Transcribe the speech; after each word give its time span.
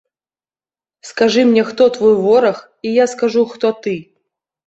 Скажы 1.09 1.43
мне, 1.49 1.63
хто 1.67 1.83
твой 1.99 2.15
вораг, 2.25 2.57
і 2.87 2.93
я 2.93 3.05
скажу, 3.13 3.43
хто 3.53 3.71
ты. 3.85 3.95